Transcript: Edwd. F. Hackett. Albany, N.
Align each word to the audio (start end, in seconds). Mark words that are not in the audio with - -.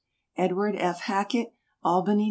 Edwd. 0.35 0.73
F. 0.77 1.01
Hackett. 1.01 1.53
Albany, 1.83 2.13
N. 2.17 2.19